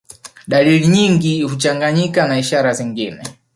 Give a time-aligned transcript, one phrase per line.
[0.47, 3.23] Dalili nyingi huchanganyika na ishara zingine